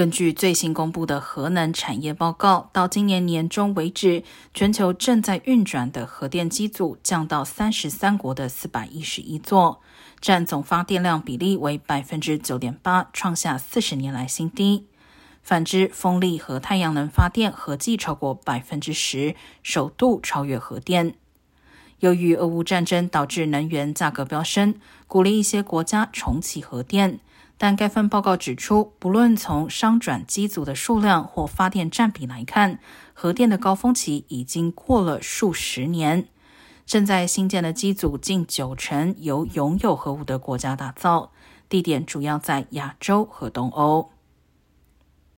[0.00, 4.22] 根据最新公布的核能产业报告，到今年年中为止，
[4.54, 9.82] 全球正在运转的核电机组降到三十三国的四百一十一座，
[10.18, 14.86] 占总发电量比例为百分之九点八，创下四十年来新低。
[15.42, 21.14] 反之，风力和太阳能发电合计超过百分之十，首度超越核电。
[21.98, 24.76] 由于俄乌战争导致能源价格飙升，
[25.06, 27.20] 鼓励一些国家重启核电。
[27.62, 32.78] 但该份报告指出，不论从商转机组的数量或发电占比来看，
[33.12, 36.26] 核电的高峰期已经过了数十年。
[36.86, 41.32] 正在新建的机组近九成由拥有核武的国家打造，
[41.68, 44.08] 地点主要在亚洲和东欧。